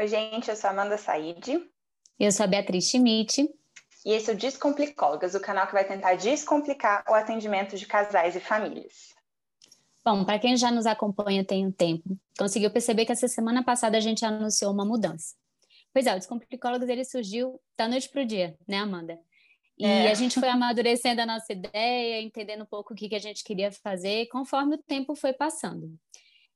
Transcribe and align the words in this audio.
Oi, 0.00 0.08
gente, 0.08 0.48
eu 0.48 0.56
sou 0.56 0.68
a 0.68 0.72
Amanda 0.72 0.96
Said. 0.96 1.62
Eu 2.18 2.32
sou 2.32 2.44
a 2.44 2.46
Beatriz 2.46 2.88
Schmidt. 2.88 3.46
E 4.02 4.12
esse 4.12 4.30
é 4.30 4.32
o 4.32 4.36
Descomplicólogas, 4.36 5.34
o 5.34 5.40
canal 5.40 5.66
que 5.66 5.74
vai 5.74 5.86
tentar 5.86 6.14
descomplicar 6.14 7.04
o 7.06 7.12
atendimento 7.12 7.76
de 7.76 7.84
casais 7.84 8.34
e 8.34 8.40
famílias. 8.40 9.14
Bom, 10.02 10.24
para 10.24 10.38
quem 10.38 10.56
já 10.56 10.70
nos 10.70 10.86
acompanha 10.86 11.44
tem 11.44 11.66
um 11.66 11.70
tempo, 11.70 12.18
conseguiu 12.38 12.70
perceber 12.70 13.04
que 13.04 13.12
essa 13.12 13.28
semana 13.28 13.62
passada 13.62 13.98
a 13.98 14.00
gente 14.00 14.24
anunciou 14.24 14.72
uma 14.72 14.86
mudança. 14.86 15.34
Pois 15.92 16.06
é, 16.06 16.14
o 16.14 16.18
Descomplicólogas 16.18 16.88
ele 16.88 17.04
surgiu 17.04 17.60
da 17.76 17.86
noite 17.86 18.08
para 18.08 18.22
o 18.22 18.26
dia, 18.26 18.56
né, 18.66 18.78
Amanda? 18.78 19.20
E 19.78 19.84
é. 19.84 20.10
a 20.10 20.14
gente 20.14 20.40
foi 20.40 20.48
amadurecendo 20.48 21.20
a 21.20 21.26
nossa 21.26 21.52
ideia, 21.52 22.22
entendendo 22.22 22.62
um 22.62 22.66
pouco 22.66 22.94
o 22.94 22.96
que, 22.96 23.06
que 23.06 23.16
a 23.16 23.20
gente 23.20 23.44
queria 23.44 23.70
fazer, 23.70 24.28
conforme 24.28 24.76
o 24.76 24.82
tempo 24.82 25.14
foi 25.14 25.34
passando. 25.34 25.94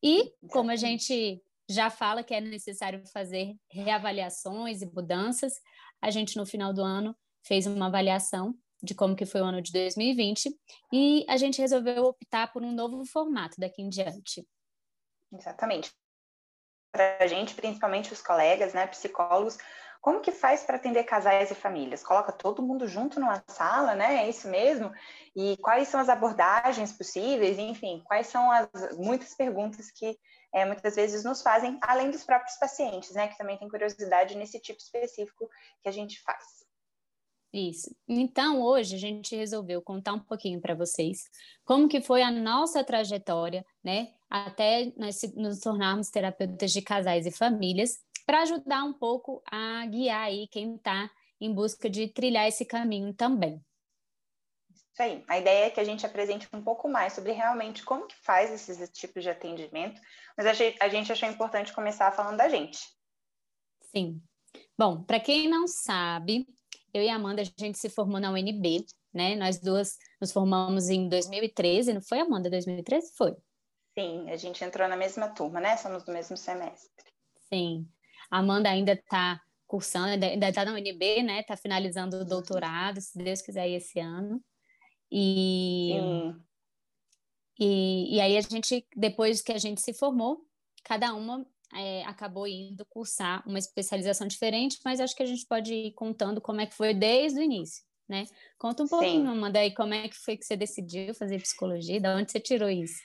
E 0.03 0.33
como 0.49 0.71
a 0.71 0.77
gente 0.77 1.43
já 1.69 1.91
fala 1.91 2.23
que 2.23 2.35
é 2.35 2.41
necessário 2.41 3.03
fazer 3.13 3.55
reavaliações 3.71 4.83
e 4.83 4.87
mudanças. 4.87 5.55
A 6.01 6.11
gente, 6.11 6.37
no 6.37 6.47
final 6.47 6.73
do 6.73 6.83
ano, 6.83 7.17
fez 7.47 7.67
uma 7.67 7.87
avaliação 7.87 8.55
de 8.83 8.95
como 8.95 9.17
que 9.17 9.25
foi 9.25 9.41
o 9.41 9.45
ano 9.45 9.63
de 9.63 9.73
2020 9.73 10.55
e 10.93 11.25
a 11.29 11.37
gente 11.37 11.61
resolveu 11.61 12.05
optar 12.05 12.53
por 12.53 12.63
um 12.63 12.73
novo 12.73 13.05
formato 13.07 13.57
daqui 13.59 13.83
em 13.83 13.89
diante. 13.89 14.47
Exatamente. 15.33 15.91
Para 16.93 17.19
a 17.21 17.27
gente, 17.27 17.55
principalmente 17.55 18.13
os 18.13 18.21
colegas, 18.21 18.73
né, 18.75 18.87
psicólogos, 18.87 19.59
como 20.05 20.21
que 20.21 20.33
faz 20.33 20.63
para 20.63 20.77
atender 20.77 21.03
casais 21.05 21.51
e 21.51 21.55
famílias? 21.55 22.03
Coloca 22.03 22.31
todo 22.31 22.63
mundo 22.63 22.87
junto 22.87 23.19
numa 23.19 23.43
sala, 23.49 23.95
né? 23.95 24.23
É 24.23 24.29
isso 24.29 24.47
mesmo? 24.49 24.93
E 25.35 25.57
quais 25.57 25.89
são 25.89 25.99
as 25.99 26.11
abordagens 26.11 26.93
possíveis? 26.93 27.59
Enfim, 27.59 28.03
quais 28.05 28.27
são 28.27 28.51
as 28.51 28.69
muitas 28.99 29.35
perguntas 29.35 29.91
que 29.91 30.19
é, 30.53 30.67
muitas 30.67 30.95
vezes 30.95 31.25
nos 31.25 31.41
fazem, 31.41 31.79
além 31.81 32.11
dos 32.11 32.23
próprios 32.23 32.55
pacientes, 32.59 33.13
né? 33.13 33.29
Que 33.29 33.39
também 33.39 33.57
tem 33.57 33.67
curiosidade 33.67 34.37
nesse 34.37 34.61
tipo 34.61 34.79
específico 34.79 35.49
que 35.83 35.89
a 35.89 35.93
gente 35.93 36.21
faz. 36.21 36.45
Isso. 37.51 37.97
Então, 38.07 38.61
hoje 38.61 38.97
a 38.97 38.99
gente 38.99 39.35
resolveu 39.35 39.81
contar 39.81 40.13
um 40.13 40.21
pouquinho 40.21 40.61
para 40.61 40.75
vocês 40.75 41.31
como 41.65 41.89
que 41.89 42.03
foi 42.03 42.21
a 42.21 42.31
nossa 42.31 42.85
trajetória, 42.85 43.65
né, 43.83 44.13
até 44.29 44.93
nós 44.99 45.23
nos 45.35 45.61
tornarmos 45.61 46.11
terapeutas 46.11 46.73
de 46.73 46.83
casais 46.83 47.25
e 47.25 47.31
famílias 47.31 48.03
para 48.27 48.43
ajudar 48.43 48.85
um 48.85 48.93
pouco 48.93 49.43
a 49.51 49.85
guiar 49.87 50.25
aí 50.25 50.49
quem 50.49 50.77
está 50.77 51.11
em 51.41 51.53
busca 51.53 51.91
de 51.91 52.09
trilhar 52.09 52.47
esse 52.47 52.65
caminho 52.65 53.13
também. 53.13 53.61
Isso 54.71 55.03
aí. 55.03 55.25
A 55.29 55.39
ideia 55.39 55.67
é 55.67 55.71
que 55.71 55.81
a 55.81 55.85
gente 55.85 56.07
apresente 56.07 56.49
um 56.53 56.63
pouco 56.63 56.89
mais 56.89 57.13
sobre 57.13 57.33
realmente 57.33 57.85
como 57.85 58.07
que 58.07 58.15
faz 58.17 58.51
esses 58.53 58.89
tipos 58.91 59.23
de 59.23 59.31
atendimento, 59.31 60.01
mas 60.37 60.47
a 60.47 60.89
gente 60.89 61.13
achou 61.13 61.29
importante 61.29 61.73
começar 61.73 62.13
falando 62.13 62.37
da 62.37 62.49
gente. 62.49 62.79
Sim. 63.95 64.23
Bom, 64.79 65.03
para 65.03 65.19
quem 65.19 65.49
não 65.49 65.67
sabe, 65.67 66.47
eu 66.93 67.03
e 67.03 67.09
a 67.09 67.17
Amanda, 67.17 67.43
a 67.43 67.45
gente 67.45 67.77
se 67.77 67.89
formou 67.91 68.21
na 68.21 68.31
UNB, 68.31 68.87
né? 69.13 69.35
Nós 69.35 69.59
duas 69.59 69.99
nos 70.21 70.33
formamos 70.33 70.89
em 70.89 71.09
2013, 71.09 71.93
não 71.93 72.01
foi, 72.01 72.21
Amanda? 72.21 72.49
2013? 72.49 73.13
Foi. 73.17 73.37
Sim, 73.99 74.31
a 74.31 74.37
gente 74.37 74.65
entrou 74.65 74.89
na 74.89 74.97
mesma 74.97 75.29
turma, 75.29 75.61
né? 75.61 75.77
Somos 75.77 76.05
do 76.05 76.13
mesmo 76.13 76.37
semestre. 76.37 77.05
Sim. 77.53 77.89
A 78.31 78.39
Amanda 78.39 78.69
ainda 78.69 78.93
está 78.93 79.41
cursando, 79.67 80.25
ainda 80.25 80.49
está 80.49 80.65
na 80.65 80.73
UNB, 80.73 81.23
né? 81.23 81.41
Está 81.41 81.57
finalizando 81.57 82.19
o 82.19 82.25
doutorado, 82.25 83.01
se 83.01 83.17
Deus 83.17 83.43
quiser, 83.43 83.69
esse 83.69 83.99
ano. 83.99 84.43
E, 85.11 85.93
e, 87.59 88.17
e, 88.17 88.21
aí 88.21 88.37
a 88.37 88.41
gente, 88.41 88.87
depois 88.97 89.41
que 89.43 89.53
a 89.53 89.59
gente 89.59 89.81
se 89.81 89.93
formou, 89.93 90.45
cada 90.83 91.15
uma 91.15 91.47
é, 91.73 92.05
acabou 92.05 92.47
indo 92.47 92.85
cursar 92.87 93.43
uma 93.47 93.59
especialização 93.59 94.27
diferente, 94.27 94.79
mas 94.85 95.01
acho 95.01 95.15
que 95.15 95.23
a 95.23 95.27
gente 95.27 95.47
pode 95.47 95.73
ir 95.73 95.93
contando 95.93 96.41
como 96.41 96.61
é 96.61 96.67
que 96.67 96.75
foi 96.75 96.95
desde 96.95 97.39
o 97.39 97.43
início, 97.43 97.85
né? 98.09 98.25
Conta 98.59 98.83
um 98.83 98.89
pouquinho, 98.89 99.31
Amanda, 99.31 99.59
aí 99.59 99.73
como 99.75 99.95
é 99.95 100.09
que 100.09 100.17
foi 100.17 100.37
que 100.37 100.45
você 100.45 100.57
decidiu 100.57 101.15
fazer 101.15 101.41
psicologia, 101.41 102.01
da 102.01 102.17
onde 102.17 102.31
você 102.31 102.41
tirou 102.41 102.69
isso? 102.69 103.03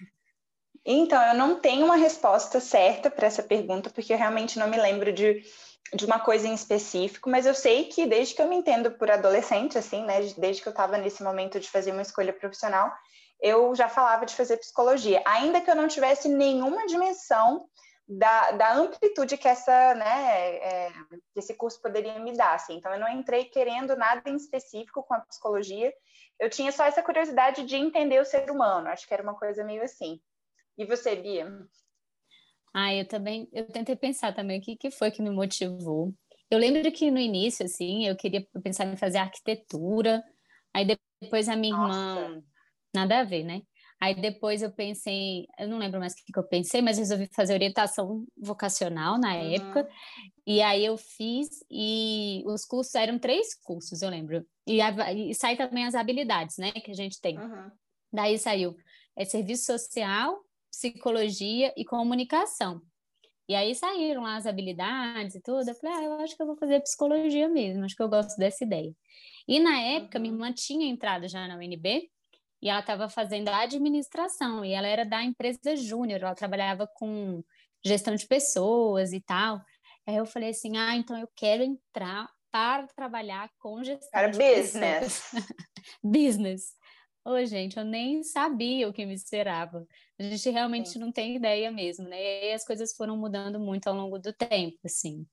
Então, 0.85 1.21
eu 1.21 1.33
não 1.33 1.59
tenho 1.59 1.85
uma 1.85 1.95
resposta 1.95 2.59
certa 2.59 3.09
para 3.09 3.27
essa 3.27 3.43
pergunta, 3.43 3.89
porque 3.89 4.13
eu 4.13 4.17
realmente 4.17 4.57
não 4.57 4.67
me 4.67 4.77
lembro 4.77 5.11
de, 5.11 5.43
de 5.93 6.05
uma 6.05 6.19
coisa 6.19 6.47
em 6.47 6.53
específico, 6.53 7.29
mas 7.29 7.45
eu 7.45 7.53
sei 7.53 7.85
que 7.85 8.05
desde 8.05 8.33
que 8.33 8.41
eu 8.41 8.47
me 8.47 8.55
entendo 8.55 8.91
por 8.91 9.11
adolescente, 9.11 9.77
assim, 9.77 10.03
né, 10.03 10.21
desde 10.37 10.61
que 10.61 10.67
eu 10.67 10.71
estava 10.71 10.97
nesse 10.97 11.21
momento 11.21 11.59
de 11.59 11.69
fazer 11.69 11.91
uma 11.91 12.01
escolha 12.01 12.33
profissional, 12.33 12.91
eu 13.41 13.73
já 13.75 13.87
falava 13.87 14.25
de 14.25 14.35
fazer 14.35 14.57
psicologia, 14.57 15.21
ainda 15.25 15.61
que 15.61 15.69
eu 15.69 15.75
não 15.75 15.87
tivesse 15.87 16.27
nenhuma 16.27 16.85
dimensão 16.85 17.65
da, 18.07 18.51
da 18.51 18.73
amplitude 18.73 19.37
que 19.37 19.47
essa, 19.47 19.93
né, 19.93 20.55
é, 20.55 20.91
que 21.33 21.39
esse 21.39 21.53
curso 21.53 21.79
poderia 21.79 22.17
me 22.19 22.35
dar, 22.35 22.55
assim. 22.55 22.75
Então, 22.75 22.91
eu 22.91 22.99
não 22.99 23.07
entrei 23.07 23.45
querendo 23.45 23.95
nada 23.95 24.27
em 24.27 24.35
específico 24.35 25.03
com 25.03 25.13
a 25.13 25.19
psicologia, 25.19 25.93
eu 26.39 26.49
tinha 26.49 26.71
só 26.71 26.85
essa 26.85 27.03
curiosidade 27.03 27.63
de 27.65 27.75
entender 27.75 28.19
o 28.19 28.25
ser 28.25 28.49
humano, 28.49 28.87
acho 28.87 29.07
que 29.07 29.13
era 29.13 29.21
uma 29.21 29.35
coisa 29.35 29.63
meio 29.63 29.83
assim. 29.83 30.19
E 30.79 30.85
você, 30.85 31.13
Bia? 31.13 31.45
Ah, 32.73 32.95
eu 32.95 33.05
também, 33.05 33.49
eu 33.51 33.67
tentei 33.67 33.97
pensar 33.97 34.33
também 34.33 34.59
o 34.59 34.61
que, 34.61 34.77
que 34.77 34.89
foi 34.89 35.11
que 35.11 35.21
me 35.21 35.29
motivou. 35.29 36.15
Eu 36.49 36.57
lembro 36.57 36.89
que 36.89 37.11
no 37.11 37.19
início, 37.19 37.65
assim, 37.65 38.07
eu 38.07 38.15
queria 38.15 38.47
pensar 38.63 38.85
em 38.85 38.95
fazer 38.95 39.17
arquitetura, 39.17 40.23
aí 40.73 40.87
depois 41.21 41.49
a 41.49 41.55
minha 41.57 41.75
Nossa. 41.75 41.99
irmã, 41.99 42.43
nada 42.95 43.19
a 43.19 43.23
ver, 43.25 43.43
né? 43.43 43.61
Aí 44.01 44.15
depois 44.15 44.61
eu 44.61 44.71
pensei, 44.71 45.45
eu 45.59 45.67
não 45.67 45.77
lembro 45.77 45.99
mais 45.99 46.13
o 46.13 46.15
que, 46.15 46.31
que 46.31 46.39
eu 46.39 46.47
pensei, 46.47 46.81
mas 46.81 46.97
resolvi 46.97 47.27
fazer 47.35 47.53
orientação 47.53 48.25
vocacional 48.37 49.19
na 49.19 49.35
uhum. 49.35 49.53
época. 49.55 49.89
E 50.47 50.61
aí 50.61 50.85
eu 50.85 50.95
fiz, 50.95 51.49
e 51.69 52.41
os 52.45 52.63
cursos 52.63 52.95
eram 52.95 53.19
três 53.19 53.53
cursos, 53.61 54.01
eu 54.01 54.09
lembro. 54.09 54.47
E, 54.65 54.79
a, 54.79 55.11
e 55.11 55.35
sai 55.35 55.57
também 55.57 55.85
as 55.85 55.93
habilidades, 55.93 56.55
né, 56.57 56.71
que 56.71 56.91
a 56.91 56.95
gente 56.95 57.19
tem. 57.19 57.37
Uhum. 57.37 57.69
Daí 58.13 58.39
saiu 58.39 58.77
é, 59.17 59.25
serviço 59.25 59.65
social, 59.65 60.39
psicologia 60.71 61.73
e 61.75 61.85
comunicação. 61.85 62.81
E 63.47 63.55
aí 63.55 63.73
saíram 63.73 64.21
lá 64.21 64.35
as 64.35 64.45
habilidades 64.45 65.35
e 65.35 65.41
tudo. 65.41 65.67
Eu 65.67 65.75
falei, 65.75 65.95
ah, 65.95 66.03
eu 66.03 66.13
acho 66.21 66.35
que 66.35 66.41
eu 66.41 66.45
vou 66.45 66.55
fazer 66.55 66.81
psicologia 66.81 67.49
mesmo, 67.49 67.83
acho 67.83 67.95
que 67.95 68.03
eu 68.03 68.09
gosto 68.09 68.37
dessa 68.37 68.63
ideia. 68.63 68.93
E 69.47 69.59
na 69.59 69.79
época, 69.79 70.19
minha 70.19 70.33
irmã 70.33 70.53
tinha 70.53 70.87
entrado 70.87 71.27
já 71.27 71.47
na 71.47 71.55
UNB 71.55 72.07
e 72.61 72.69
ela 72.69 72.81
estava 72.81 73.09
fazendo 73.09 73.49
administração 73.49 74.63
e 74.63 74.73
ela 74.73 74.87
era 74.87 75.03
da 75.03 75.23
empresa 75.23 75.75
Júnior, 75.75 76.21
ela 76.21 76.35
trabalhava 76.35 76.87
com 76.95 77.43
gestão 77.83 78.13
de 78.13 78.27
pessoas 78.27 79.13
e 79.13 79.21
tal. 79.21 79.59
Aí 80.05 80.15
eu 80.15 80.25
falei 80.25 80.49
assim, 80.49 80.77
ah, 80.77 80.95
então 80.95 81.17
eu 81.17 81.27
quero 81.35 81.63
entrar 81.63 82.29
para 82.51 82.87
trabalhar 82.95 83.49
com 83.59 83.83
gestão 83.83 84.09
para 84.11 84.27
de 84.27 84.37
business. 84.37 85.31
business. 86.03 86.75
Ô, 87.23 87.45
gente, 87.45 87.77
eu 87.77 87.85
nem 87.85 88.23
sabia 88.23 88.87
o 88.87 88.93
que 88.93 89.05
me 89.05 89.13
esperava. 89.13 89.85
A 90.17 90.23
gente 90.23 90.49
realmente 90.49 90.89
Sim. 90.89 90.99
não 90.99 91.11
tem 91.11 91.35
ideia 91.35 91.71
mesmo, 91.71 92.07
né? 92.07 92.17
E 92.17 92.45
aí 92.45 92.53
as 92.53 92.65
coisas 92.65 92.95
foram 92.95 93.17
mudando 93.17 93.59
muito 93.59 93.87
ao 93.87 93.95
longo 93.95 94.17
do 94.17 94.33
tempo, 94.33 94.79
assim. 94.85 95.27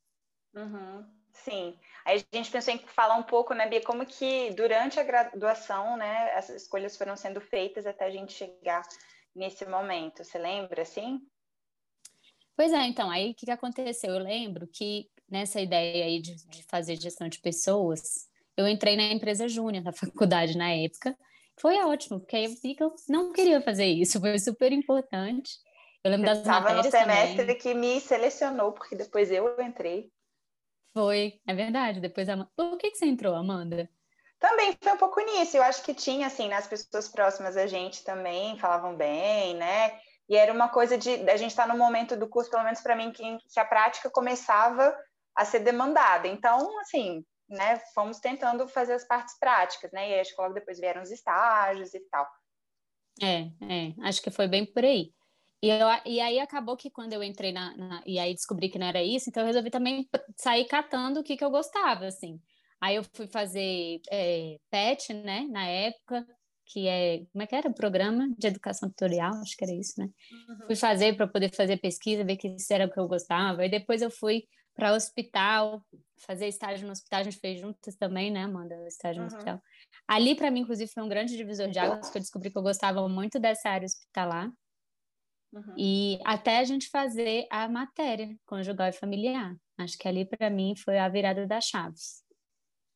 Uhum. 0.55 1.05
Sim. 1.33 1.79
Aí 2.05 2.25
a 2.33 2.37
gente 2.37 2.51
pensou 2.51 2.75
em 2.75 2.79
falar 2.79 3.17
um 3.17 3.23
pouco, 3.23 3.55
né, 3.55 3.69
Bia, 3.69 3.83
como 3.83 4.07
que 4.07 4.51
durante 4.55 4.99
a 4.99 5.05
graduação, 5.05 5.97
né, 5.97 6.33
as 6.33 6.49
escolhas 6.49 6.97
foram 6.97 7.17
sendo 7.17 7.41
feitas 7.41 7.87
até 7.87 8.07
a 8.07 8.11
gente 8.11 8.33
chegar 8.33 8.83
nesse 9.35 9.67
momento. 9.67 10.25
Você 10.25 10.39
lembra, 10.39 10.83
assim? 10.83 11.21
Pois 12.57 12.73
é, 12.73 12.87
então, 12.87 13.11
aí 13.11 13.31
o 13.31 13.35
que, 13.35 13.45
que 13.45 13.53
aconteceu? 13.53 14.15
Eu 14.15 14.23
lembro 14.23 14.67
que 14.67 15.11
nessa 15.29 15.61
ideia 15.61 16.07
aí 16.07 16.21
de, 16.21 16.37
de 16.49 16.63
fazer 16.65 16.97
gestão 16.97 17.29
de 17.29 17.39
pessoas, 17.41 18.29
eu 18.57 18.67
entrei 18.67 18.97
na 18.97 19.13
empresa 19.13 19.47
júnior 19.47 19.85
na 19.85 19.93
faculdade 19.93 20.57
na 20.57 20.71
época, 20.73 21.17
foi 21.59 21.83
ótimo, 21.83 22.21
porque 22.21 22.37
aí 22.37 22.45
eu 22.45 22.51
vi 22.63 22.75
que 22.75 22.83
eu 22.83 22.95
não 23.09 23.33
queria 23.33 23.61
fazer 23.61 23.87
isso, 23.87 24.21
foi 24.21 24.39
super 24.39 24.73
importante. 24.73 25.51
Eu 26.05 26.11
lembro 26.11 26.27
das 26.27 26.39
Estava 26.39 26.73
no 26.73 26.85
semestre 26.85 27.39
também. 27.39 27.59
que 27.59 27.75
me 27.75 28.01
selecionou, 28.01 28.73
porque 28.73 28.95
depois 28.95 29.31
eu 29.31 29.61
entrei. 29.61 30.11
Foi, 30.93 31.41
é 31.47 31.55
verdade. 31.55 32.01
Depois 32.01 32.29
a... 32.29 32.37
Por 32.57 32.79
que, 32.79 32.91
que 32.91 32.97
você 32.97 33.07
entrou, 33.07 33.35
Amanda? 33.35 33.91
Também 34.39 34.77
foi 34.81 34.93
um 34.93 34.99
pouco 34.99 35.21
nisso. 35.21 35.57
Eu 35.57 35.63
acho 35.63 35.83
que 35.83 35.93
tinha, 35.93 36.27
assim, 36.27 36.49
nas 36.49 36.67
pessoas 36.67 37.09
próximas 37.09 37.57
a 37.57 37.67
gente 37.67 38.05
também 38.05 38.59
falavam 38.59 38.97
bem, 38.97 39.57
né? 39.57 39.99
E 40.29 40.37
era 40.37 40.53
uma 40.53 40.69
coisa 40.69 40.97
de 40.97 41.11
a 41.29 41.37
gente 41.37 41.51
estar 41.51 41.67
tá 41.67 41.73
no 41.73 41.79
momento 41.79 42.17
do 42.17 42.29
curso, 42.29 42.51
pelo 42.51 42.65
menos 42.65 42.81
para 42.81 42.97
mim, 42.97 43.11
que, 43.11 43.39
que 43.53 43.59
a 43.59 43.65
prática 43.65 44.11
começava 44.11 44.97
a 45.35 45.45
ser 45.45 45.61
demandada. 45.61 46.29
Então, 46.29 46.79
assim, 46.81 47.25
né, 47.49 47.79
fomos 47.95 48.19
tentando 48.19 48.67
fazer 48.69 48.95
as 48.95 49.05
partes 49.05 49.39
práticas, 49.39 49.91
né? 49.93 50.11
E 50.11 50.15
aí, 50.15 50.21
acho 50.21 50.35
que 50.35 50.41
logo 50.41 50.55
depois 50.55 50.79
vieram 50.79 51.03
os 51.03 51.11
estágios 51.11 51.95
e 51.95 52.01
tal. 52.11 52.27
É, 53.23 53.43
é, 53.65 53.95
acho 54.03 54.21
que 54.21 54.31
foi 54.31 54.47
bem 54.47 54.67
por 54.67 54.85
aí. 54.85 55.13
E, 55.63 55.71
eu, 55.71 55.87
e 56.05 56.21
aí 56.21 56.39
acabou 56.39 56.77
que 56.77 56.91
quando 56.91 57.15
eu 57.15 57.23
entrei 57.23 57.51
na, 57.51 57.75
na, 57.77 58.03
E 58.07 58.19
aí 58.19 58.35
descobri 58.35 58.69
que 58.69 58.79
não 58.79 58.87
era 58.87 59.03
isso, 59.03 59.31
então 59.31 59.43
eu 59.43 59.47
resolvi 59.47 59.71
também 59.71 60.09
sair 60.37 60.67
catando 60.67 61.21
o 61.21 61.25
que, 61.25 61.37
que 61.37 61.45
eu 61.45 61.51
gostava, 61.51 62.07
assim. 62.07 62.41
Aí 62.81 62.97
eu 62.97 63.05
fui 63.15 63.27
fazer 63.27 64.01
é, 64.11 64.59
PET, 64.71 65.15
né, 65.15 65.47
na 65.51 65.67
época, 65.67 66.27
que 66.67 66.87
é. 66.87 67.25
Como 67.33 67.43
é 67.43 67.47
que 67.47 67.55
era? 67.55 67.73
Programa 67.73 68.29
de 68.37 68.47
Educação 68.49 68.91
Tutorial, 68.91 69.35
acho 69.41 69.57
que 69.57 69.65
era 69.65 69.73
isso, 69.73 69.95
né? 69.99 70.09
Uhum. 70.49 70.67
Fui 70.67 70.77
fazer 70.77 71.17
para 71.17 71.27
poder 71.27 71.55
fazer 71.55 71.79
pesquisa, 71.79 72.25
ver 72.25 72.37
que 72.37 72.49
isso 72.49 72.73
era 72.73 72.87
o 72.87 72.91
que 72.91 73.01
eu 73.01 73.09
gostava. 73.09 73.65
E 73.65 73.71
depois 73.71 74.03
eu 74.03 74.11
fui 74.11 74.45
para 74.77 74.93
hospital, 74.93 75.83
fazer 76.19 76.47
estágio 76.47 76.87
no 76.87 76.93
hospital, 76.93 77.21
a 77.21 77.23
gente 77.25 77.39
fez 77.39 77.59
juntas 77.59 77.97
também, 77.97 78.31
né, 78.31 78.45
Amanda? 78.45 78.77
Estágio 78.87 79.23
uhum. 79.23 79.29
no 79.29 79.35
hospital. 79.35 79.63
Ali, 80.07 80.35
para 80.35 80.51
mim, 80.51 80.61
inclusive, 80.61 80.93
foi 80.93 81.03
um 81.03 81.09
grande 81.09 81.37
divisor 81.37 81.69
de 81.69 81.79
águas, 81.79 82.11
que 82.11 82.19
eu 82.19 82.21
descobri 82.21 82.51
que 82.51 82.59
eu 82.59 82.63
gostava 82.63 83.09
muito 83.09 83.41
dessa 83.41 83.71
área 83.71 83.87
hospitalar. 83.87 84.53
Uhum. 85.53 85.75
E 85.79 86.21
até 86.25 86.59
a 86.59 86.65
gente 86.65 86.91
fazer 86.91 87.47
a 87.51 87.67
matéria 87.69 88.37
conjugal 88.45 88.89
e 88.89 88.93
familiar. 88.93 89.57
Acho 89.79 89.97
que 89.97 90.07
ali, 90.07 90.25
para 90.25 90.51
mim, 90.51 90.75
foi 90.77 90.99
a 90.99 91.09
virada 91.09 91.47
das 91.47 91.65
chaves. 91.65 92.23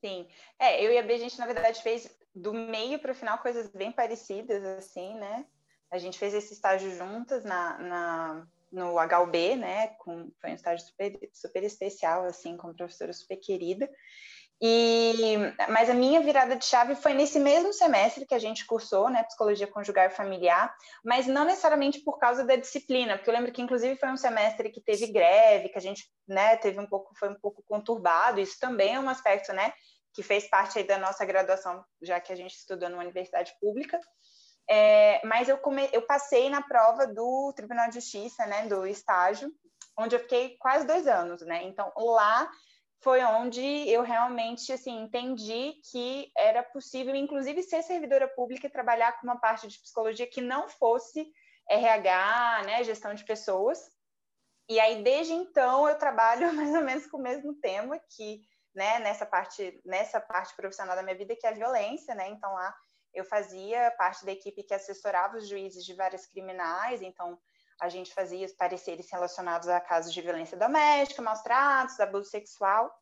Sim. 0.04 0.28
É, 0.58 0.84
eu 0.84 0.92
e 0.92 0.98
a 0.98 1.02
B, 1.02 1.14
a 1.14 1.18
gente, 1.18 1.38
na 1.38 1.46
verdade, 1.46 1.82
fez 1.82 2.14
do 2.34 2.52
meio 2.52 2.98
para 2.98 3.12
o 3.12 3.14
final 3.14 3.38
coisas 3.38 3.70
bem 3.70 3.90
parecidas, 3.90 4.62
assim, 4.64 5.14
né? 5.14 5.46
A 5.90 5.98
gente 5.98 6.18
fez 6.18 6.34
esse 6.34 6.52
estágio 6.52 6.90
juntas 6.96 7.44
na, 7.44 7.78
na 7.78 8.48
no 8.70 8.96
HUB, 8.98 9.56
né? 9.56 9.88
Com, 9.98 10.30
foi 10.40 10.50
um 10.50 10.54
estágio 10.54 10.86
super, 10.86 11.18
super 11.32 11.62
especial, 11.62 12.24
assim, 12.24 12.56
com 12.56 12.74
professora 12.74 13.12
super 13.12 13.36
querida. 13.36 13.88
E, 14.62 15.36
mas 15.70 15.88
a 15.88 15.94
minha 15.94 16.20
virada 16.20 16.54
de 16.54 16.66
chave 16.66 16.94
foi 16.94 17.14
nesse 17.14 17.40
mesmo 17.40 17.72
semestre 17.72 18.26
que 18.26 18.34
a 18.34 18.38
gente 18.38 18.66
cursou, 18.66 19.08
né, 19.08 19.22
psicologia 19.22 19.66
conjugal 19.66 20.04
e 20.04 20.10
familiar, 20.10 20.74
mas 21.02 21.26
não 21.26 21.46
necessariamente 21.46 22.00
por 22.00 22.18
causa 22.18 22.44
da 22.44 22.56
disciplina, 22.56 23.16
porque 23.16 23.30
eu 23.30 23.34
lembro 23.34 23.52
que 23.52 23.62
inclusive 23.62 23.96
foi 23.96 24.10
um 24.10 24.18
semestre 24.18 24.68
que 24.68 24.82
teve 24.82 25.06
greve, 25.06 25.70
que 25.70 25.78
a 25.78 25.80
gente, 25.80 26.04
né, 26.28 26.58
teve 26.58 26.78
um 26.78 26.86
pouco, 26.86 27.10
foi 27.18 27.30
um 27.30 27.40
pouco 27.40 27.62
conturbado. 27.66 28.38
Isso 28.38 28.58
também 28.60 28.96
é 28.96 29.00
um 29.00 29.08
aspecto, 29.08 29.50
né, 29.54 29.72
que 30.12 30.22
fez 30.22 30.46
parte 30.50 30.78
aí 30.78 30.84
da 30.86 30.98
nossa 30.98 31.24
graduação, 31.24 31.82
já 32.02 32.20
que 32.20 32.30
a 32.30 32.36
gente 32.36 32.54
estudou 32.54 32.90
numa 32.90 33.02
universidade 33.02 33.54
pública. 33.62 33.98
É, 34.72 35.20
mas 35.26 35.48
eu, 35.48 35.58
come, 35.58 35.88
eu 35.92 36.02
passei 36.02 36.48
na 36.48 36.62
prova 36.62 37.04
do 37.04 37.52
Tribunal 37.56 37.88
de 37.88 37.96
Justiça, 37.96 38.46
né, 38.46 38.68
do 38.68 38.86
estágio, 38.86 39.52
onde 39.98 40.14
eu 40.14 40.20
fiquei 40.20 40.56
quase 40.58 40.86
dois 40.86 41.08
anos, 41.08 41.42
né? 41.42 41.64
Então 41.64 41.92
lá 41.96 42.48
foi 43.02 43.24
onde 43.24 43.60
eu 43.88 44.02
realmente 44.02 44.72
assim 44.72 45.00
entendi 45.00 45.74
que 45.90 46.30
era 46.36 46.62
possível, 46.62 47.16
inclusive, 47.16 47.64
ser 47.64 47.82
servidora 47.82 48.28
pública 48.28 48.68
e 48.68 48.70
trabalhar 48.70 49.18
com 49.18 49.26
uma 49.26 49.40
parte 49.40 49.66
de 49.66 49.80
psicologia 49.80 50.26
que 50.28 50.40
não 50.40 50.68
fosse 50.68 51.26
RH, 51.68 52.62
né, 52.66 52.84
gestão 52.84 53.12
de 53.12 53.24
pessoas. 53.24 53.80
E 54.68 54.78
aí 54.78 55.02
desde 55.02 55.32
então 55.32 55.88
eu 55.88 55.98
trabalho 55.98 56.52
mais 56.54 56.72
ou 56.72 56.82
menos 56.82 57.08
com 57.08 57.16
o 57.16 57.22
mesmo 57.22 57.54
tema 57.54 57.98
que, 58.14 58.40
né, 58.72 59.00
nessa 59.00 59.26
parte 59.26 59.80
nessa 59.84 60.20
parte 60.20 60.54
profissional 60.54 60.94
da 60.94 61.02
minha 61.02 61.16
vida 61.16 61.34
que 61.34 61.44
é 61.44 61.50
a 61.50 61.54
violência, 61.54 62.14
né? 62.14 62.28
Então 62.28 62.52
lá 62.52 62.72
eu 63.14 63.24
fazia 63.24 63.90
parte 63.98 64.24
da 64.24 64.32
equipe 64.32 64.62
que 64.62 64.74
assessorava 64.74 65.36
os 65.36 65.48
juízes 65.48 65.84
de 65.84 65.94
várias 65.94 66.26
criminais, 66.26 67.02
então 67.02 67.38
a 67.80 67.88
gente 67.88 68.12
fazia 68.12 68.44
os 68.44 68.52
pareceres 68.52 69.10
relacionados 69.10 69.68
a 69.68 69.80
casos 69.80 70.12
de 70.12 70.20
violência 70.20 70.56
doméstica, 70.56 71.22
maus 71.22 71.40
tratos, 71.40 71.98
abuso 71.98 72.28
sexual. 72.28 72.92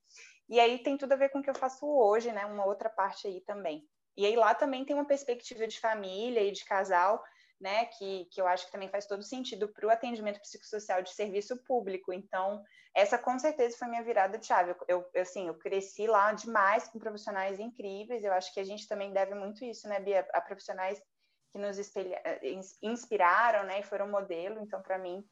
E 0.48 0.58
aí 0.60 0.82
tem 0.82 0.96
tudo 0.96 1.12
a 1.12 1.16
ver 1.16 1.30
com 1.30 1.40
o 1.40 1.42
que 1.42 1.50
eu 1.50 1.54
faço 1.54 1.84
hoje, 1.86 2.32
né? 2.32 2.46
Uma 2.46 2.64
outra 2.64 2.88
parte 2.88 3.26
aí 3.26 3.40
também. 3.40 3.84
E 4.16 4.24
aí 4.24 4.36
lá 4.36 4.54
também 4.54 4.84
tem 4.84 4.94
uma 4.94 5.06
perspectiva 5.06 5.66
de 5.66 5.78
família 5.78 6.42
e 6.42 6.52
de 6.52 6.64
casal, 6.64 7.22
né? 7.60 7.86
Que, 7.86 8.26
que 8.26 8.40
eu 8.40 8.46
acho 8.46 8.66
que 8.66 8.72
também 8.72 8.88
faz 8.88 9.06
todo 9.06 9.22
sentido 9.22 9.68
para 9.68 9.86
o 9.86 9.90
atendimento 9.90 10.40
psicossocial 10.40 11.02
de 11.02 11.10
serviço 11.10 11.56
público. 11.64 12.12
Então, 12.12 12.62
essa 12.94 13.18
com 13.18 13.38
certeza 13.38 13.76
foi 13.76 13.88
minha 13.88 14.02
virada 14.02 14.38
de 14.38 14.46
chave. 14.46 14.74
Eu, 14.86 15.04
eu, 15.14 15.22
assim, 15.22 15.46
eu 15.46 15.54
cresci 15.54 16.06
lá 16.06 16.32
demais 16.32 16.88
com 16.88 16.98
profissionais 16.98 17.58
incríveis. 17.58 18.24
Eu 18.24 18.32
acho 18.32 18.52
que 18.52 18.60
a 18.60 18.64
gente 18.64 18.86
também 18.86 19.12
deve 19.12 19.34
muito 19.34 19.64
isso, 19.64 19.88
né, 19.88 20.00
Bia? 20.00 20.26
A 20.32 20.40
profissionais 20.40 21.02
que 21.50 21.58
nos 21.58 21.78
espelha, 21.78 22.20
eh, 22.24 22.60
inspiraram, 22.82 23.66
né, 23.66 23.80
e 23.80 23.82
foram 23.82 24.08
modelo. 24.08 24.60
Então, 24.60 24.82
para 24.82 24.98
mim, 24.98 25.24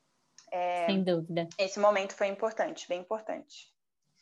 é, 0.51 0.87
sem 0.87 1.03
dúvida, 1.03 1.49
esse 1.59 1.79
momento 1.79 2.15
foi 2.15 2.29
importante, 2.29 2.89
bem 2.89 3.01
importante. 3.01 3.75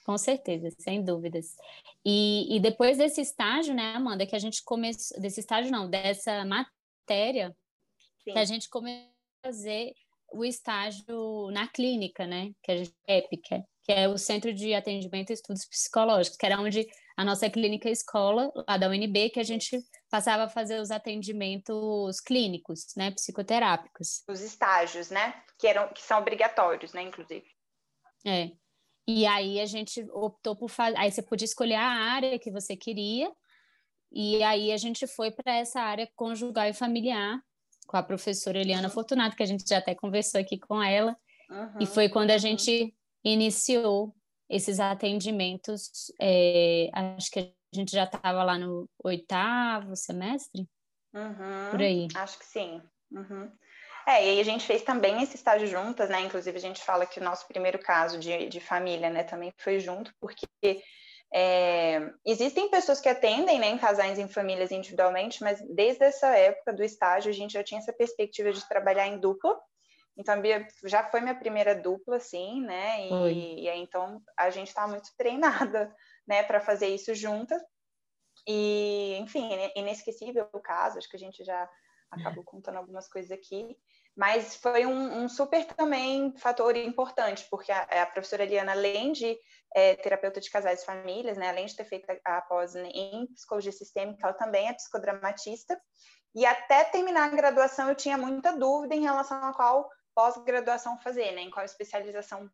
Com 0.05 0.19
certeza, 0.19 0.69
sem 0.79 1.03
dúvidas. 1.03 1.57
E, 2.05 2.57
e 2.57 2.61
depois 2.61 2.99
desse 2.99 3.23
estágio, 3.23 3.75
né, 3.75 3.95
Amanda, 3.95 4.27
que 4.27 4.37
a 4.37 4.39
gente 4.39 4.63
começou, 4.63 5.19
desse 5.19 5.41
estágio 5.41 5.73
não, 5.73 5.89
dessa 5.89 6.45
matéria, 6.45 7.57
Sim. 8.25 8.33
que 8.33 8.39
a 8.39 8.45
gente 8.45 8.69
começou 8.69 9.11
a 9.43 9.49
fazer 9.49 9.95
o 10.33 10.45
estágio 10.45 11.51
na 11.53 11.69
clínica, 11.69 12.27
né, 12.27 12.51
que 12.63 12.73
a 12.73 12.77
gente, 12.79 12.95
EPIC, 13.07 13.63
que 13.83 13.93
é 13.93 14.09
o 14.09 14.19
Centro 14.19 14.53
de 14.53 14.75
Atendimento 14.75 15.31
e 15.31 15.35
Estudos 15.35 15.67
Psicológicos, 15.67 16.37
que 16.37 16.47
era 16.47 16.59
onde 16.59 16.89
a 17.17 17.25
nossa 17.25 17.49
clínica 17.49 17.89
escola, 17.89 18.51
lá 18.67 18.77
da 18.77 18.89
UNB, 18.89 19.31
que 19.31 19.39
a 19.39 19.45
gente 19.45 19.79
passava 20.11 20.45
a 20.45 20.49
fazer 20.49 20.81
os 20.81 20.91
atendimentos 20.91 22.21
clínicos, 22.21 22.87
né, 22.97 23.13
psicoterápicos. 23.13 24.25
Os 24.29 24.41
estágios, 24.41 25.11
né, 25.11 25.43
que 25.59 25.69
eram 25.69 25.89
que 25.93 26.03
são 26.03 26.19
obrigatórios, 26.19 26.93
né, 26.93 27.03
inclusive. 27.03 27.47
É. 28.27 28.51
E 29.07 29.27
aí 29.27 29.61
a 29.61 29.67
gente 29.67 30.05
optou 30.11 30.57
por 30.57 30.71
fazer, 30.71 30.97
aí 30.97 31.13
você 31.13 31.23
podia 31.23 31.45
escolher 31.45 31.75
a 31.75 31.87
área 31.87 32.39
que 32.39 32.51
você 32.51 32.75
queria. 32.75 33.31
E 34.11 34.43
aí 34.43 34.73
a 34.73 34.77
gente 34.77 35.07
foi 35.07 35.31
para 35.31 35.55
essa 35.57 35.81
área 35.81 36.11
conjugal 36.17 36.67
e 36.67 36.73
familiar 36.73 37.39
com 37.87 37.97
a 37.97 38.03
professora 38.03 38.59
Eliana. 38.59 38.89
Fortunato, 38.89 39.37
que 39.37 39.43
a 39.43 39.47
gente 39.47 39.69
já 39.69 39.79
até 39.79 39.95
conversou 39.95 40.41
aqui 40.41 40.59
com 40.59 40.83
ela. 40.83 41.17
Uhum, 41.51 41.79
e 41.81 41.87
foi 41.87 42.09
quando 42.09 42.31
a 42.31 42.39
gente 42.39 42.95
iniciou 43.23 44.15
esses 44.49 44.81
atendimentos. 44.81 46.13
É, 46.21 46.91
acho 46.93 47.31
que 47.31 47.41
a 47.41 47.77
gente 47.77 47.93
já 47.93 48.05
estava 48.05 48.43
lá 48.43 48.59
no 48.59 48.89
oitavo 49.03 49.97
semestre? 49.97 50.69
Uhum, 51.13 51.71
por 51.71 51.81
aí. 51.81 52.09
Acho 52.15 52.39
que 52.39 52.47
sim. 52.47 52.83
Uhum. 53.11 53.51
É, 54.07 54.27
e 54.27 54.31
aí 54.31 54.41
a 54.41 54.45
gente 54.45 54.67
fez 54.67 54.83
também 54.83 55.23
esse 55.23 55.37
estágio 55.37 55.67
juntas, 55.67 56.11
né? 56.11 56.21
Inclusive 56.21 56.57
a 56.57 56.61
gente 56.61 56.83
fala 56.83 57.07
que 57.07 57.19
o 57.19 57.25
nosso 57.25 57.47
primeiro 57.49 57.79
caso 57.79 58.19
de, 58.19 58.49
de 58.49 58.61
família, 58.61 59.09
né, 59.09 59.23
também 59.23 59.53
foi 59.57 59.81
junto, 59.81 60.13
porque 60.21 60.83
é, 61.37 62.13
existem 62.25 62.71
pessoas 62.71 63.01
que 63.01 63.09
atendem 63.09 63.59
né, 63.59 63.67
em 63.67 63.77
casais 63.77 64.21
em 64.21 64.29
famílias 64.29 64.71
individualmente, 64.71 65.43
mas 65.43 65.61
desde 65.69 66.05
essa 66.05 66.29
época 66.29 66.73
do 66.73 66.85
estágio 66.85 67.29
a 67.29 67.35
gente 67.35 67.55
já 67.55 67.65
tinha 67.65 67.81
essa 67.81 67.93
perspectiva 67.93 68.53
de 68.53 68.69
trabalhar 68.69 69.09
em 69.09 69.19
dupla. 69.19 69.59
Então, 70.17 70.35
a 70.35 70.37
Bia 70.37 70.65
já 70.85 71.03
foi 71.03 71.21
minha 71.21 71.35
primeira 71.35 71.75
dupla, 71.75 72.19
assim, 72.19 72.61
né? 72.63 73.09
E, 73.33 73.65
e 73.65 73.69
aí, 73.69 73.81
então, 73.81 74.23
a 74.39 74.49
gente 74.51 74.69
está 74.69 74.87
muito 74.87 75.09
treinada, 75.19 75.93
né, 76.25 76.45
para 76.45 76.61
fazer 76.61 76.87
isso 76.87 77.13
juntas. 77.17 77.61
E, 78.47 79.17
enfim, 79.19 79.51
inesquecível 79.75 80.49
o 80.53 80.61
caso, 80.61 80.99
acho 80.99 81.09
que 81.09 81.17
a 81.17 81.21
gente 81.21 81.43
já 81.43 81.69
acabou 82.15 82.45
contando 82.45 82.77
algumas 82.77 83.09
coisas 83.09 83.31
aqui. 83.31 83.77
Mas 84.17 84.55
foi 84.57 84.87
um, 84.87 85.25
um 85.25 85.29
super 85.29 85.65
também 85.67 86.33
fator 86.37 86.77
importante, 86.77 87.47
porque 87.51 87.73
a, 87.73 87.83
a 87.83 88.07
professora 88.07 88.45
Eliana, 88.45 88.73
além 88.73 89.13
de 89.13 89.37
é, 89.75 89.97
terapeuta 89.97 90.41
de 90.41 90.51
casais 90.51 90.83
e 90.83 90.87
famílias, 90.87 91.37
né, 91.37 91.49
além 91.49 91.67
de 91.67 91.75
ter 91.75 91.85
feito 91.85 92.07
a, 92.25 92.39
a 92.39 92.43
pós 92.43 92.77
em 92.77 93.27
psicologia 93.35 93.73
sistêmica, 93.73 94.27
ela 94.27 94.35
também 94.35 94.69
é 94.69 94.73
psicodramatista. 94.73 95.81
E 96.35 96.47
até 96.47 96.85
terminar 96.85 97.25
a 97.25 97.37
graduação, 97.37 97.89
eu 97.89 97.95
tinha 97.95 98.17
muita 98.17 98.57
dúvida 98.57 98.95
em 98.95 99.03
relação 99.03 99.43
a 99.45 99.53
qual 99.53 99.89
pós-graduação 100.15 100.99
fazer, 100.99 101.33
né, 101.33 101.43
em 101.43 101.51
qual 101.51 101.65
especialização 101.65 102.49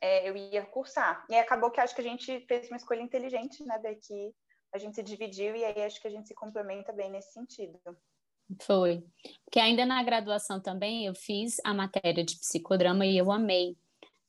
é, 0.00 0.28
eu 0.28 0.36
ia 0.36 0.64
cursar. 0.64 1.24
E 1.28 1.36
acabou 1.36 1.70
que 1.70 1.80
acho 1.80 1.94
que 1.94 2.00
a 2.00 2.04
gente 2.04 2.40
fez 2.46 2.68
uma 2.68 2.78
escolha 2.78 3.02
inteligente, 3.02 3.62
né, 3.64 3.78
daqui 3.78 4.34
a 4.74 4.78
gente 4.78 4.96
se 4.96 5.02
dividiu 5.04 5.54
e 5.54 5.64
aí 5.64 5.84
acho 5.84 6.00
que 6.00 6.08
a 6.08 6.10
gente 6.10 6.26
se 6.26 6.34
complementa 6.34 6.92
bem 6.92 7.08
nesse 7.08 7.32
sentido. 7.32 7.78
Foi. 8.62 9.02
Porque 9.44 9.58
ainda 9.58 9.86
na 9.86 10.02
graduação 10.02 10.60
também 10.60 11.06
eu 11.06 11.14
fiz 11.14 11.56
a 11.64 11.72
matéria 11.72 12.24
de 12.24 12.36
psicodrama 12.38 13.06
e 13.06 13.16
eu 13.16 13.30
amei. 13.32 13.76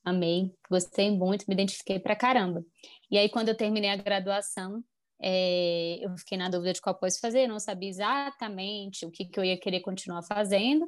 Amei, 0.04 0.54
gostei 0.70 1.10
muito, 1.10 1.44
me 1.48 1.54
identifiquei 1.54 1.98
pra 1.98 2.14
caramba. 2.14 2.64
E 3.10 3.18
aí, 3.18 3.28
quando 3.28 3.48
eu 3.48 3.56
terminei 3.56 3.90
a 3.90 3.96
graduação, 3.96 4.84
é, 5.20 5.98
eu 6.00 6.16
fiquei 6.16 6.38
na 6.38 6.48
dúvida 6.48 6.72
de 6.72 6.80
qual 6.80 6.94
pós 6.94 7.18
fazer, 7.18 7.48
não 7.48 7.58
sabia 7.58 7.88
exatamente 7.88 9.04
o 9.04 9.10
que, 9.10 9.24
que 9.24 9.38
eu 9.38 9.44
ia 9.44 9.58
querer 9.58 9.80
continuar 9.80 10.22
fazendo. 10.22 10.86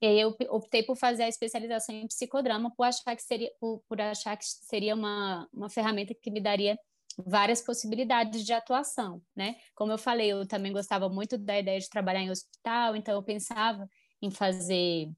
E 0.00 0.06
aí 0.06 0.20
eu 0.20 0.36
optei 0.50 0.82
por 0.82 0.96
fazer 0.96 1.24
a 1.24 1.28
especialização 1.28 1.94
em 1.94 2.06
psicodrama, 2.06 2.72
por 2.76 2.84
achar 2.84 3.14
que 3.16 3.22
seria, 3.22 3.50
por, 3.60 3.82
por 3.88 4.00
achar 4.00 4.36
que 4.36 4.44
seria 4.44 4.94
uma, 4.94 5.48
uma 5.52 5.68
ferramenta 5.68 6.14
que 6.14 6.30
me 6.30 6.40
daria 6.40 6.78
várias 7.26 7.60
possibilidades 7.60 8.44
de 8.44 8.52
atuação, 8.52 9.22
né? 9.34 9.56
Como 9.74 9.92
eu 9.92 9.98
falei, 9.98 10.32
eu 10.32 10.46
também 10.46 10.72
gostava 10.72 11.08
muito 11.08 11.36
da 11.36 11.58
ideia 11.58 11.80
de 11.80 11.88
trabalhar 11.88 12.20
em 12.20 12.30
hospital, 12.30 12.94
então 12.94 13.14
eu 13.14 13.22
pensava 13.22 13.88
em 14.22 14.30
fazer, 14.30 15.10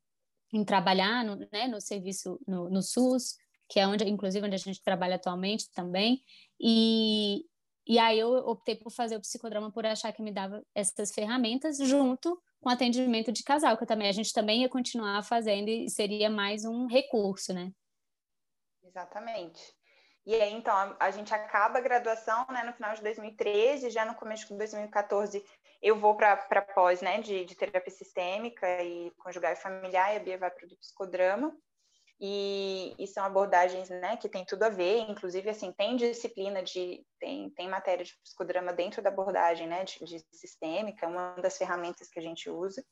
em 0.53 0.65
trabalhar 0.65 1.25
no, 1.25 1.37
né, 1.53 1.69
no 1.69 1.81
serviço, 1.81 2.39
no, 2.47 2.71
no 2.71 2.83
SUS, 2.83 3.37
que 3.69 3.79
é 3.79 3.87
onde, 3.87 4.05
inclusive, 4.05 4.45
onde 4.45 4.55
a 4.55 4.59
gente 4.59 4.83
trabalha 4.83 5.17
atualmente 5.17 5.71
também, 5.73 6.23
e, 6.59 7.45
e 7.87 7.99
aí 7.99 8.19
eu 8.19 8.31
optei 8.31 8.77
por 8.77 8.91
fazer 8.91 9.17
o 9.17 9.21
psicodrama 9.21 9.71
por 9.71 9.87
achar 9.87 10.13
que 10.13 10.23
me 10.23 10.33
dava 10.33 10.63
essas 10.75 11.13
ferramentas 11.13 11.79
junto 11.79 12.41
com 12.61 12.69
atendimento 12.69 13.33
de 13.33 13.43
casal, 13.43 13.77
que 13.77 13.87
também 13.87 14.09
a 14.09 14.13
gente 14.13 14.33
também 14.33 14.63
ia 14.63 14.69
continuar 14.69 15.23
fazendo 15.23 15.69
e 15.69 15.89
seria 15.89 16.29
mais 16.29 16.65
um 16.65 16.87
recurso, 16.87 17.53
né? 17.55 17.73
Exatamente. 18.83 19.80
E 20.27 20.35
aí, 20.35 20.53
então, 20.53 20.75
a, 20.75 20.97
a, 21.01 21.11
gente 21.11 21.33
acaba 21.33 21.79
a 21.79 21.83
graduação, 21.83 22.47
né, 22.51 22.63
no 22.63 22.73
final 22.75 22.95
de 22.95 23.03
2013, 23.03 23.91
já 23.91 24.05
no 24.05 24.15
começo 24.15 24.47
de 24.47 24.55
2014, 24.55 25.45
eu 25.83 25.99
vou 25.99 26.15
para 26.15 26.63
pós, 26.63 27.01
né, 27.01 27.21
de, 27.21 27.45
de, 27.45 27.55
terapia 27.55 27.91
sistêmica 27.91 28.83
e 28.83 29.11
conjugal 29.13 29.53
e 29.53 29.57
familiar, 29.57 30.13
e 30.13 30.17
a 30.17 30.21
Bia 30.21 30.39
vai 30.39 30.51
para 30.51 30.67
o 30.67 30.77
psicodrama. 30.77 31.57
e, 32.21 32.95
e, 32.99 33.07
são 33.07 33.25
abordagens 33.25 33.89
né, 33.89 34.17
que 34.19 34.29
tem 34.29 34.45
tudo 34.45 34.63
a 34.65 34.69
ver, 34.69 34.99
inclusive 35.09 35.49
assim, 35.49 35.73
tem 35.73 35.97
disciplina 35.97 36.63
de, 36.63 37.03
tem, 37.19 37.49
tem 37.51 37.67
matéria 37.67 38.05
de 38.05 38.15
psicodrama 38.23 38.75
dentro 38.75 39.01
da 39.01 39.09
abordagem 39.09 39.67
né, 39.67 39.85
de, 39.85 40.05
de 40.05 40.23
sistêmica, 40.33 41.09
uma 41.09 41.33
das 41.37 41.57
ferramentas 41.57 42.09
que 42.11 42.19
a 42.19 42.23
gente 42.23 42.51
usa. 42.51 42.85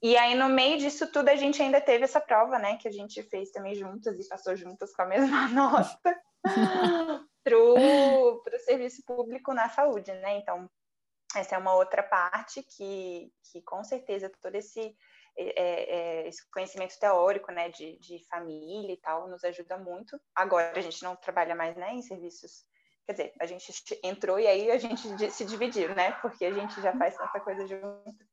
E 0.00 0.16
aí, 0.16 0.34
no 0.34 0.48
meio 0.48 0.78
disso 0.78 1.12
tudo, 1.12 1.28
a 1.28 1.36
gente 1.36 1.60
ainda 1.60 1.80
teve 1.80 2.04
essa 2.04 2.20
prova, 2.20 2.58
né, 2.58 2.78
que 2.78 2.88
a 2.88 2.92
gente 2.92 3.22
fez 3.24 3.50
também 3.50 3.74
juntas 3.74 4.18
e 4.18 4.26
passou 4.26 4.56
juntas 4.56 4.94
com 4.94 5.02
a 5.02 5.06
mesma 5.06 5.48
nota 5.52 6.27
para 7.44 7.56
o 7.56 8.42
serviço 8.64 9.02
público 9.04 9.52
na 9.52 9.68
saúde, 9.68 10.12
né? 10.12 10.38
Então, 10.38 10.68
essa 11.34 11.54
é 11.54 11.58
uma 11.58 11.74
outra 11.74 12.02
parte 12.02 12.62
que, 12.62 13.32
que 13.50 13.62
com 13.62 13.82
certeza 13.84 14.30
todo 14.40 14.54
esse 14.54 14.96
é, 15.40 16.24
é, 16.24 16.28
esse 16.28 16.50
conhecimento 16.50 16.98
teórico, 16.98 17.52
né, 17.52 17.68
de, 17.68 17.96
de 18.00 18.18
família 18.28 18.92
e 18.92 18.96
tal, 18.96 19.28
nos 19.28 19.44
ajuda 19.44 19.78
muito. 19.78 20.20
Agora 20.34 20.72
a 20.76 20.80
gente 20.80 21.00
não 21.04 21.14
trabalha 21.14 21.54
mais, 21.54 21.76
né, 21.76 21.94
em 21.94 22.02
serviços, 22.02 22.64
quer 23.06 23.12
dizer, 23.12 23.32
a 23.40 23.46
gente 23.46 23.72
entrou 24.02 24.40
e 24.40 24.48
aí 24.48 24.68
a 24.68 24.78
gente 24.78 25.30
se 25.30 25.44
dividiu, 25.44 25.94
né, 25.94 26.10
porque 26.20 26.44
a 26.44 26.52
gente 26.52 26.80
já 26.82 26.92
faz 26.98 27.16
tanta 27.16 27.38
coisa 27.38 27.64
junto. 27.68 28.26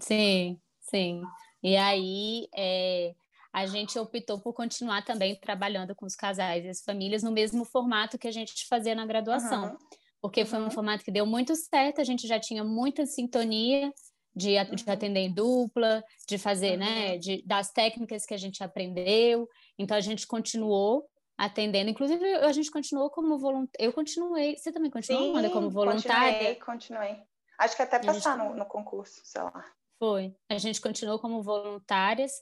Sim, 0.00 0.60
sim. 0.80 1.22
E 1.64 1.76
aí 1.76 2.48
é, 2.54 3.12
a 3.56 3.64
gente 3.64 3.98
optou 3.98 4.38
por 4.38 4.52
continuar 4.52 5.02
também 5.02 5.34
trabalhando 5.34 5.94
com 5.94 6.04
os 6.04 6.14
casais 6.14 6.62
e 6.66 6.68
as 6.68 6.82
famílias 6.82 7.22
no 7.22 7.32
mesmo 7.32 7.64
formato 7.64 8.18
que 8.18 8.28
a 8.28 8.30
gente 8.30 8.66
fazia 8.68 8.94
na 8.94 9.06
graduação. 9.06 9.70
Uhum. 9.70 9.76
Porque 10.20 10.44
foi 10.44 10.58
um 10.58 10.64
uhum. 10.64 10.70
formato 10.70 11.02
que 11.02 11.10
deu 11.10 11.24
muito 11.24 11.56
certo, 11.56 11.98
a 11.98 12.04
gente 12.04 12.28
já 12.28 12.38
tinha 12.38 12.62
muita 12.62 13.06
sintonia, 13.06 13.90
de, 14.34 14.62
de 14.62 14.84
uhum. 14.84 14.92
atender 14.92 15.20
em 15.20 15.32
dupla, 15.32 16.04
de 16.28 16.36
fazer, 16.36 16.76
né, 16.76 17.12
uhum. 17.12 17.18
de, 17.18 17.42
das 17.46 17.72
técnicas 17.72 18.26
que 18.26 18.34
a 18.34 18.36
gente 18.36 18.62
aprendeu. 18.62 19.48
Então 19.78 19.96
a 19.96 20.02
gente 20.02 20.26
continuou 20.26 21.08
atendendo, 21.38 21.88
inclusive 21.88 22.34
a 22.34 22.52
gente 22.52 22.70
continuou 22.70 23.08
como 23.08 23.38
voluntária. 23.38 23.86
Eu 23.86 23.90
continuei, 23.94 24.54
você 24.58 24.70
também 24.70 24.90
continuou, 24.90 25.34
Sim, 25.40 25.50
como 25.50 25.70
voluntária? 25.70 26.32
Continuei, 26.34 26.54
continuei. 26.56 27.22
Acho 27.58 27.74
que 27.74 27.80
até 27.80 28.00
passar 28.00 28.36
gente... 28.36 28.50
no, 28.50 28.54
no 28.54 28.66
concurso, 28.66 29.22
sei 29.24 29.40
lá. 29.40 29.64
Foi. 29.98 30.36
A 30.46 30.58
gente 30.58 30.78
continuou 30.78 31.18
como 31.18 31.42
voluntárias 31.42 32.32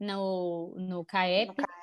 no, 0.00 0.74
no 0.76 1.04
CAEP. 1.04 1.48
No 1.48 1.54
CAEP 1.54 1.80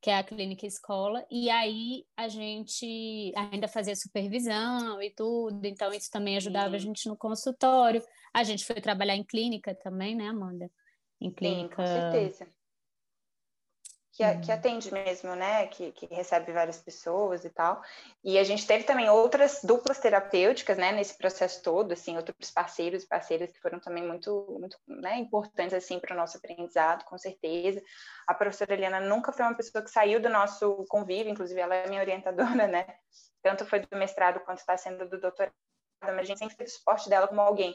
que 0.00 0.08
é 0.08 0.16
a 0.16 0.24
clínica 0.24 0.66
escola, 0.66 1.24
e 1.30 1.50
aí 1.50 2.06
a 2.16 2.26
gente 2.26 3.32
ainda 3.36 3.68
fazia 3.68 3.94
supervisão 3.94 5.00
e 5.02 5.10
tudo, 5.10 5.66
então 5.66 5.92
isso 5.92 6.10
também 6.10 6.38
ajudava 6.38 6.70
Sim. 6.70 6.76
a 6.76 6.78
gente 6.78 7.08
no 7.08 7.16
consultório. 7.16 8.02
A 8.32 8.42
gente 8.42 8.64
foi 8.64 8.80
trabalhar 8.80 9.14
em 9.14 9.24
clínica 9.24 9.74
também, 9.74 10.14
né, 10.14 10.28
Amanda? 10.28 10.70
Em 11.20 11.30
clínica. 11.30 11.86
Sim, 11.86 11.92
com 11.92 12.00
certeza. 12.00 12.48
Que, 14.20 14.26
hum. 14.26 14.40
que 14.42 14.52
atende 14.52 14.92
mesmo, 14.92 15.34
né? 15.34 15.66
Que, 15.68 15.92
que 15.92 16.04
recebe 16.14 16.52
várias 16.52 16.78
pessoas 16.82 17.42
e 17.42 17.48
tal. 17.48 17.80
E 18.22 18.38
a 18.38 18.44
gente 18.44 18.66
teve 18.66 18.84
também 18.84 19.08
outras 19.08 19.60
duplas 19.64 19.98
terapêuticas, 19.98 20.76
né? 20.76 20.92
Nesse 20.92 21.16
processo 21.16 21.62
todo, 21.62 21.92
assim, 21.92 22.18
outros 22.18 22.50
parceiros 22.50 23.02
e 23.02 23.08
parceiras 23.08 23.50
que 23.50 23.58
foram 23.58 23.80
também 23.80 24.06
muito, 24.06 24.58
muito 24.60 24.76
né, 24.86 25.16
importantes, 25.16 25.72
assim, 25.72 25.98
para 25.98 26.12
o 26.12 26.18
nosso 26.18 26.36
aprendizado, 26.36 27.02
com 27.06 27.16
certeza. 27.16 27.82
A 28.26 28.34
professora 28.34 28.74
Eliana 28.74 29.00
nunca 29.00 29.32
foi 29.32 29.46
uma 29.46 29.54
pessoa 29.54 29.82
que 29.82 29.90
saiu 29.90 30.20
do 30.20 30.28
nosso 30.28 30.84
convívio, 30.90 31.32
inclusive 31.32 31.58
ela 31.58 31.74
é 31.74 31.88
minha 31.88 32.02
orientadora, 32.02 32.66
né? 32.68 32.86
Tanto 33.42 33.64
foi 33.64 33.80
do 33.80 33.96
mestrado 33.96 34.40
quanto 34.40 34.58
está 34.58 34.76
sendo 34.76 35.08
do 35.08 35.18
doutorado, 35.18 35.54
mas 36.02 36.18
a 36.18 36.24
gente 36.24 36.40
sempre 36.40 36.56
teve 36.58 36.68
suporte 36.68 37.08
dela 37.08 37.26
como 37.26 37.40
alguém 37.40 37.74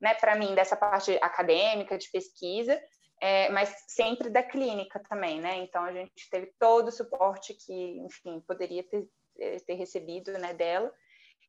né, 0.00 0.14
para 0.14 0.34
mim, 0.34 0.54
dessa 0.54 0.76
parte 0.76 1.16
acadêmica, 1.22 1.96
de 1.96 2.10
pesquisa, 2.10 2.80
é, 3.24 3.48
mas 3.48 3.74
sempre 3.88 4.28
da 4.28 4.42
clínica 4.42 5.00
também, 5.00 5.40
né? 5.40 5.56
Então 5.56 5.82
a 5.82 5.90
gente 5.94 6.28
teve 6.28 6.52
todo 6.58 6.88
o 6.88 6.92
suporte 6.92 7.54
que, 7.54 7.72
enfim, 8.00 8.38
poderia 8.46 8.84
ter, 8.84 9.08
eh, 9.38 9.56
ter 9.60 9.76
recebido, 9.76 10.30
né, 10.32 10.52
dela. 10.52 10.92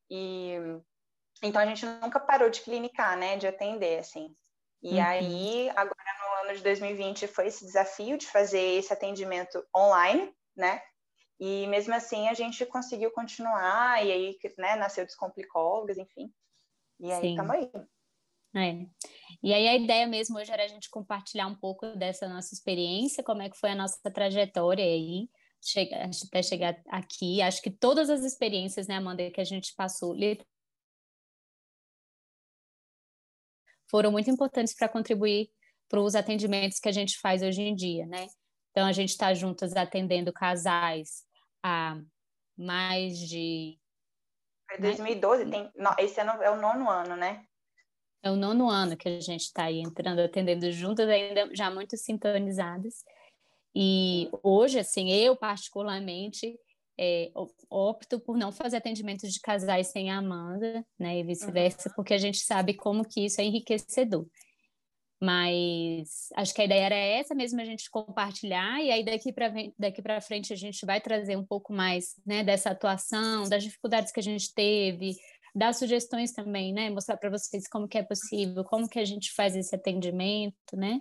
E 0.08 0.54
então 1.42 1.60
a 1.60 1.66
gente 1.66 1.84
nunca 1.84 2.18
parou 2.18 2.48
de 2.48 2.62
clinicar, 2.62 3.14
né, 3.18 3.36
de 3.36 3.46
atender, 3.46 3.98
assim. 3.98 4.34
E 4.82 4.94
uhum. 4.94 5.04
aí, 5.04 5.70
agora 5.76 5.94
no 6.18 6.48
ano 6.48 6.56
de 6.56 6.62
2020 6.62 7.26
foi 7.26 7.48
esse 7.48 7.66
desafio 7.66 8.16
de 8.16 8.26
fazer 8.26 8.78
esse 8.78 8.90
atendimento 8.90 9.62
online, 9.76 10.34
né? 10.56 10.80
E 11.38 11.66
mesmo 11.66 11.92
assim 11.92 12.26
a 12.30 12.32
gente 12.32 12.64
conseguiu 12.64 13.10
continuar, 13.10 14.02
e 14.02 14.10
aí, 14.10 14.38
né, 14.56 14.76
nasceu 14.76 15.04
Descomplicólogas, 15.04 15.98
enfim. 15.98 16.32
E 16.98 17.12
aí 17.12 17.32
estamos 17.32 17.54
aí. 17.54 17.70
É. 18.56 18.86
E 19.42 19.52
aí 19.52 19.68
a 19.68 19.76
ideia 19.76 20.06
mesmo 20.06 20.38
hoje 20.38 20.50
era 20.50 20.64
a 20.64 20.68
gente 20.68 20.88
compartilhar 20.88 21.46
um 21.46 21.54
pouco 21.54 21.86
dessa 21.96 22.26
nossa 22.26 22.54
experiência, 22.54 23.22
como 23.22 23.42
é 23.42 23.50
que 23.50 23.58
foi 23.58 23.70
a 23.70 23.74
nossa 23.74 24.10
trajetória 24.10 24.84
aí, 24.84 25.28
até 26.26 26.42
chegar 26.42 26.80
aqui. 26.88 27.42
Acho 27.42 27.60
que 27.60 27.70
todas 27.70 28.08
as 28.08 28.22
experiências, 28.22 28.86
né, 28.86 28.96
Amanda, 28.96 29.30
que 29.30 29.40
a 29.40 29.44
gente 29.44 29.74
passou 29.74 30.14
foram 33.88 34.10
muito 34.10 34.30
importantes 34.30 34.74
para 34.74 34.88
contribuir 34.88 35.50
para 35.88 36.00
os 36.00 36.14
atendimentos 36.14 36.80
que 36.80 36.88
a 36.88 36.92
gente 36.92 37.18
faz 37.18 37.42
hoje 37.42 37.62
em 37.62 37.74
dia, 37.74 38.06
né? 38.06 38.26
Então 38.70 38.86
a 38.86 38.92
gente 38.92 39.10
está 39.10 39.32
juntas 39.32 39.74
atendendo 39.76 40.32
casais 40.32 41.24
há 41.62 41.98
mais 42.56 43.18
de. 43.18 43.78
Foi 44.68 44.78
2012, 44.78 45.44
né? 45.44 45.50
tem, 45.50 45.72
esse 45.98 46.20
ano 46.20 46.42
é 46.42 46.50
o 46.50 46.60
nono 46.60 46.90
ano, 46.90 47.16
né? 47.16 47.46
É 48.26 48.30
o 48.30 48.34
nono 48.34 48.68
ano 48.68 48.96
que 48.96 49.08
a 49.08 49.20
gente 49.20 49.42
está 49.42 49.66
aí 49.66 49.78
entrando, 49.78 50.18
atendendo 50.18 50.68
juntas, 50.72 51.08
ainda 51.08 51.48
já 51.54 51.70
muito 51.70 51.96
sintonizadas. 51.96 53.04
E 53.72 54.28
hoje, 54.42 54.80
assim, 54.80 55.12
eu 55.12 55.36
particularmente 55.36 56.58
é, 56.98 57.30
opto 57.70 58.18
por 58.18 58.36
não 58.36 58.50
fazer 58.50 58.78
atendimentos 58.78 59.32
de 59.32 59.38
casais 59.38 59.88
sem 59.88 60.10
a 60.10 60.18
Amanda, 60.18 60.84
né, 60.98 61.20
e 61.20 61.22
vice-versa, 61.22 61.88
uhum. 61.88 61.94
porque 61.94 62.14
a 62.14 62.18
gente 62.18 62.38
sabe 62.38 62.74
como 62.74 63.06
que 63.06 63.26
isso 63.26 63.40
é 63.40 63.44
enriquecedor. 63.44 64.26
Mas 65.20 66.28
acho 66.34 66.52
que 66.52 66.62
a 66.62 66.64
ideia 66.64 66.84
era 66.86 66.96
essa 66.96 67.34
mesmo, 67.34 67.60
a 67.60 67.64
gente 67.64 67.88
compartilhar, 67.88 68.82
e 68.82 68.90
aí 68.90 69.04
daqui 69.04 69.32
para 69.32 69.52
daqui 69.78 70.02
frente 70.20 70.52
a 70.52 70.56
gente 70.56 70.84
vai 70.84 71.00
trazer 71.00 71.36
um 71.36 71.44
pouco 71.44 71.72
mais 71.72 72.16
né, 72.26 72.42
dessa 72.42 72.70
atuação, 72.70 73.48
das 73.48 73.62
dificuldades 73.62 74.12
que 74.12 74.20
a 74.20 74.22
gente 74.22 74.52
teve, 74.52 75.14
dar 75.56 75.72
sugestões 75.72 76.32
também, 76.32 76.72
né? 76.72 76.90
Mostrar 76.90 77.16
para 77.16 77.30
vocês 77.30 77.66
como 77.66 77.88
que 77.88 77.96
é 77.96 78.02
possível, 78.02 78.62
como 78.62 78.88
que 78.88 78.98
a 78.98 79.04
gente 79.04 79.32
faz 79.32 79.56
esse 79.56 79.74
atendimento, 79.74 80.76
né? 80.76 81.00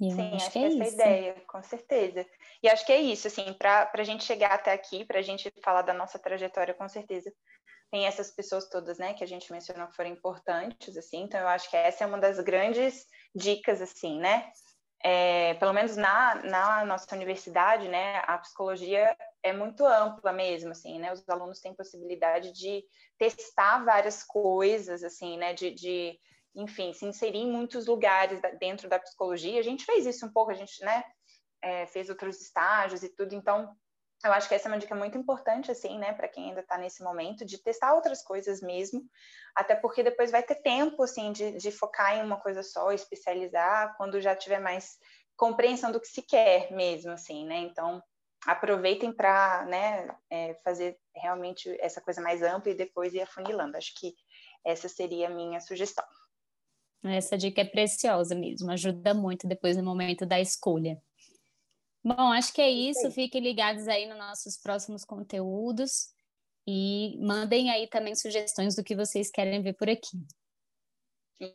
Sim, 0.00 0.34
acho, 0.34 0.50
que, 0.50 0.58
é, 0.58 0.66
essa 0.66 0.84
isso. 0.84 0.94
ideia, 0.94 1.34
com 1.46 1.62
certeza. 1.62 2.26
E 2.62 2.68
acho 2.68 2.84
que 2.84 2.92
é 2.92 3.00
isso, 3.00 3.28
assim, 3.28 3.52
para 3.52 3.88
a 3.92 4.02
gente 4.02 4.24
chegar 4.24 4.52
até 4.52 4.72
aqui, 4.72 5.04
para 5.04 5.18
a 5.18 5.22
gente 5.22 5.52
falar 5.62 5.82
da 5.82 5.92
nossa 5.92 6.18
trajetória, 6.18 6.74
com 6.74 6.88
certeza 6.88 7.32
tem 7.92 8.06
essas 8.06 8.30
pessoas 8.30 8.70
todas, 8.70 8.96
né, 8.96 9.12
que 9.12 9.22
a 9.22 9.26
gente 9.26 9.52
mencionou 9.52 9.86
que 9.86 9.94
foram 9.94 10.08
importantes, 10.08 10.96
assim, 10.96 11.24
então 11.24 11.38
eu 11.38 11.46
acho 11.46 11.68
que 11.68 11.76
essa 11.76 12.02
é 12.02 12.06
uma 12.06 12.18
das 12.18 12.40
grandes 12.40 13.04
dicas, 13.34 13.82
assim, 13.82 14.18
né, 14.18 14.50
é, 15.04 15.52
pelo 15.54 15.74
menos 15.74 15.94
na, 15.94 16.36
na 16.36 16.84
nossa 16.86 17.14
universidade, 17.14 17.88
né, 17.88 18.22
a 18.26 18.38
psicologia 18.38 19.14
é 19.42 19.52
muito 19.52 19.84
ampla 19.84 20.32
mesmo, 20.32 20.70
assim, 20.70 20.98
né, 20.98 21.12
os 21.12 21.28
alunos 21.28 21.60
têm 21.60 21.74
possibilidade 21.74 22.52
de 22.52 22.84
testar 23.18 23.84
várias 23.84 24.22
coisas, 24.22 25.02
assim, 25.02 25.36
né, 25.36 25.52
de, 25.52 25.72
de 25.72 26.18
enfim, 26.54 26.92
se 26.92 27.04
inserir 27.04 27.40
em 27.40 27.50
muitos 27.50 27.86
lugares 27.86 28.40
dentro 28.58 28.88
da 28.88 28.98
psicologia. 28.98 29.58
A 29.58 29.64
gente 29.64 29.84
fez 29.84 30.06
isso 30.06 30.26
um 30.26 30.32
pouco, 30.32 30.50
a 30.50 30.54
gente, 30.54 30.84
né, 30.84 31.02
é, 31.62 31.86
fez 31.86 32.08
outros 32.08 32.40
estágios 32.40 33.02
e 33.02 33.08
tudo, 33.08 33.34
então 33.34 33.74
eu 34.24 34.32
acho 34.32 34.48
que 34.48 34.54
essa 34.54 34.68
é 34.68 34.70
uma 34.72 34.78
dica 34.78 34.94
muito 34.94 35.18
importante, 35.18 35.72
assim, 35.72 35.98
né, 35.98 36.12
para 36.12 36.28
quem 36.28 36.50
ainda 36.50 36.60
está 36.60 36.78
nesse 36.78 37.02
momento, 37.02 37.44
de 37.44 37.58
testar 37.58 37.94
outras 37.94 38.22
coisas 38.22 38.60
mesmo, 38.60 39.04
até 39.56 39.74
porque 39.74 40.02
depois 40.02 40.30
vai 40.30 40.44
ter 40.44 40.56
tempo, 40.56 41.02
assim, 41.02 41.32
de, 41.32 41.52
de 41.56 41.72
focar 41.72 42.16
em 42.16 42.22
uma 42.22 42.40
coisa 42.40 42.62
só, 42.62 42.92
especializar, 42.92 43.96
quando 43.96 44.20
já 44.20 44.36
tiver 44.36 44.60
mais 44.60 44.96
compreensão 45.36 45.90
do 45.90 46.00
que 46.00 46.06
se 46.06 46.22
quer 46.22 46.70
mesmo, 46.70 47.10
assim, 47.10 47.44
né, 47.44 47.56
então 47.56 48.00
aproveitem 48.46 49.12
para, 49.12 49.64
né, 49.66 50.08
é, 50.30 50.54
fazer 50.64 50.98
realmente 51.14 51.68
essa 51.80 52.00
coisa 52.00 52.20
mais 52.20 52.42
ampla 52.42 52.72
e 52.72 52.76
depois 52.76 53.14
ir 53.14 53.20
afunilando, 53.20 53.76
acho 53.76 53.92
que 53.98 54.14
essa 54.64 54.88
seria 54.88 55.28
a 55.28 55.30
minha 55.30 55.60
sugestão. 55.60 56.04
Essa 57.04 57.36
dica 57.36 57.60
é 57.60 57.64
preciosa 57.64 58.34
mesmo, 58.34 58.70
ajuda 58.70 59.12
muito 59.12 59.46
depois 59.46 59.76
no 59.76 59.82
momento 59.82 60.24
da 60.24 60.40
escolha. 60.40 61.00
Bom, 62.04 62.32
acho 62.32 62.52
que 62.52 62.60
é 62.60 62.68
isso. 62.68 63.10
Fiquem 63.12 63.40
ligados 63.40 63.86
aí 63.86 64.06
nos 64.06 64.18
nossos 64.18 64.56
próximos 64.56 65.04
conteúdos 65.04 66.08
e 66.66 67.16
mandem 67.20 67.70
aí 67.70 67.86
também 67.88 68.14
sugestões 68.14 68.74
do 68.74 68.82
que 68.82 68.96
vocês 68.96 69.30
querem 69.30 69.62
ver 69.62 69.74
por 69.74 69.88
aqui. 69.88 70.18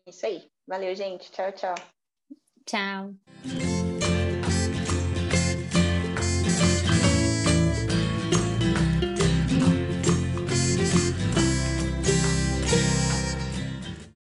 Isso 0.06 0.26
aí. 0.26 0.50
Valeu, 0.66 0.94
gente. 0.96 1.32
Tchau, 1.32 1.52
tchau. 1.52 1.76
Tchau. 2.66 3.14